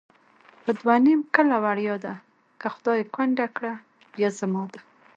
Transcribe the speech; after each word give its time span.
په 0.63 0.71
دوه 0.79 0.95
نیم 1.05 1.19
کله 1.35 1.55
وړیا 1.65 1.95
ده، 2.05 2.13
که 2.61 2.67
خدای 2.75 3.01
کونډه 3.13 3.47
کړه 3.55 3.73
بیا 4.15 4.29
زما 4.39 4.63
ده 4.73 4.79